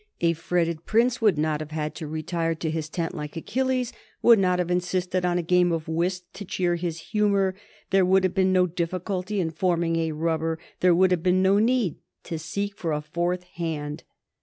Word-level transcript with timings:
A 0.19 0.33
fretted 0.33 0.87
Prince 0.87 1.21
would 1.21 1.37
not 1.37 1.59
have 1.59 1.69
had 1.69 1.93
to 1.93 2.07
retire 2.07 2.55
to 2.55 2.71
his 2.71 2.89
tent 2.89 3.13
like 3.13 3.37
Achilles, 3.37 3.93
would 4.23 4.39
not 4.39 4.57
have 4.57 4.71
insisted 4.71 5.23
on 5.23 5.37
a 5.37 5.43
game 5.43 5.71
of 5.71 5.87
whist 5.87 6.33
to 6.33 6.43
cheer 6.43 6.75
his 6.75 7.11
humor. 7.11 7.53
There 7.91 8.03
would 8.03 8.23
have 8.23 8.33
been 8.33 8.51
no 8.51 8.65
difficulty 8.65 9.39
in 9.39 9.51
forming 9.51 9.97
a 9.97 10.13
rubber. 10.13 10.57
There 10.79 10.95
would 10.95 11.11
have 11.11 11.21
been 11.21 11.43
no 11.43 11.59
need 11.59 11.97
to 12.23 12.39
seek 12.39 12.77
for 12.79 12.93
a 12.93 13.01
fourth 13.01 13.43
hand. 13.43 14.01